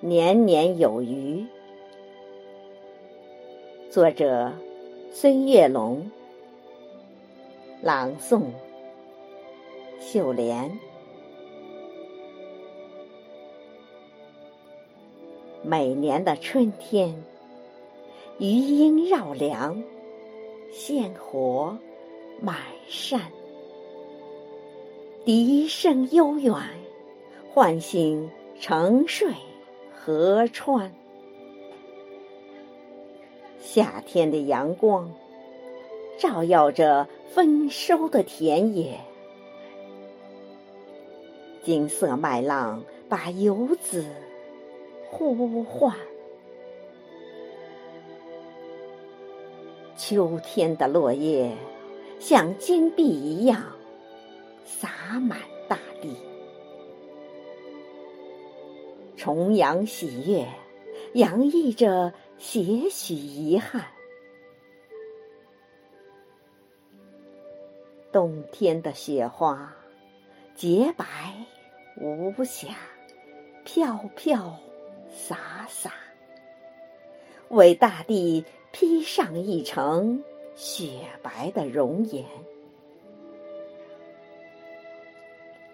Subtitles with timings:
[0.00, 1.44] 年年有余。
[3.90, 4.52] 作者：
[5.10, 6.08] 孙月龙。
[7.82, 8.42] 朗诵：
[9.98, 10.78] 秀莲。
[15.64, 17.24] 每年的春天，
[18.38, 19.82] 余音绕梁，
[20.70, 21.76] 鲜活
[22.40, 23.20] 满山，
[25.24, 26.54] 笛声悠远，
[27.52, 29.32] 唤醒沉睡
[30.00, 30.94] 河川。
[33.60, 35.12] 夏天的阳光，
[36.18, 38.98] 照耀着丰收的田野，
[41.62, 44.06] 金色麦浪把游子。
[45.10, 45.94] 呼唤，
[49.96, 51.50] 秋天的落叶
[52.20, 53.62] 像金币一样
[54.64, 56.16] 洒满大地，
[59.18, 60.46] 重阳喜悦
[61.14, 63.84] 洋溢着些许遗憾，
[68.12, 69.74] 冬天的雪花
[70.54, 71.04] 洁白
[72.00, 72.68] 无瑕，
[73.64, 74.56] 飘飘。
[75.10, 75.90] 洒洒，
[77.48, 80.22] 为大地披上一层
[80.54, 82.24] 雪白的容颜。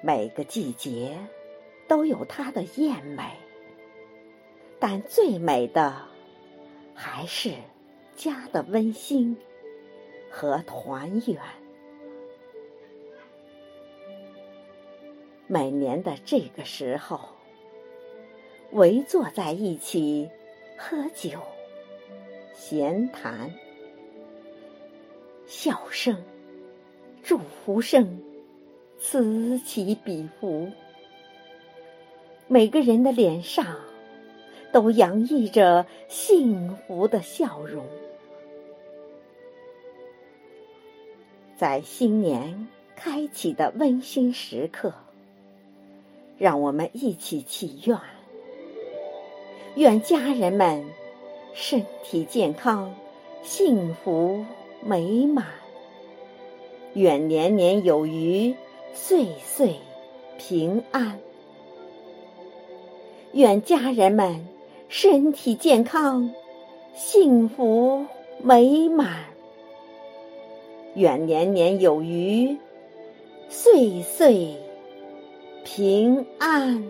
[0.00, 1.18] 每个季节
[1.88, 3.24] 都有它的艳美，
[4.78, 6.02] 但最美的
[6.94, 7.54] 还是
[8.14, 9.36] 家的温馨
[10.30, 11.40] 和团圆。
[15.46, 17.20] 每年的这个时候。
[18.72, 20.28] 围坐在一起，
[20.76, 21.38] 喝酒、
[22.52, 23.54] 闲谈，
[25.46, 26.22] 笑声、
[27.22, 28.20] 祝福声
[28.98, 30.68] 此起彼伏，
[32.48, 33.66] 每个人的脸上
[34.72, 37.84] 都洋溢着幸福的笑容。
[41.56, 44.92] 在新年开启的温馨时刻，
[46.38, 47.98] 让我们一起祈愿。
[49.74, 50.84] 愿家人们
[51.52, 52.94] 身体健康、
[53.42, 54.44] 幸福
[54.84, 55.44] 美满；
[56.94, 58.54] 愿年年有余、
[58.94, 59.76] 岁岁
[60.38, 61.18] 平安；
[63.36, 64.34] 愿家人们
[64.88, 66.30] 身体健康、
[66.94, 68.06] 幸福
[68.42, 69.08] 美满；
[70.94, 72.56] 愿年年有余、
[73.50, 74.56] 岁岁
[75.66, 76.82] 平安。